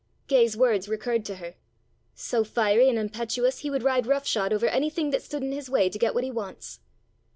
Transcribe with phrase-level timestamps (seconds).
[0.27, 1.53] Gay's words recurred to her:
[2.15, 5.69] "So fiery and impetuous he would ride rough shod over anything that stood in his
[5.69, 6.79] way to get what he wants."